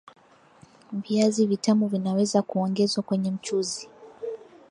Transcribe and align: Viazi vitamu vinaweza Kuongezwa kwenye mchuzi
Viazi 0.93 1.45
vitamu 1.45 1.87
vinaweza 1.87 2.41
Kuongezwa 2.41 3.03
kwenye 3.03 3.31
mchuzi 3.31 3.89